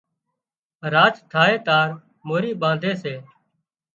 راچ 0.93 1.15
ٿائي 1.31 1.55
تار 1.67 1.87
مورِي 2.27 2.51
ٻانڌي 2.61 2.93
سي 3.01 3.15